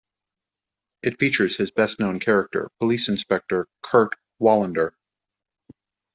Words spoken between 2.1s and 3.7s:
character, police inspector